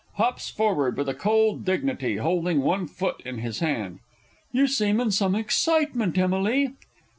[0.15, 3.99] [Hops forward with a cold dignity, holding one foot in his hand.
[4.51, 6.73] You seem in some excitement, Emily?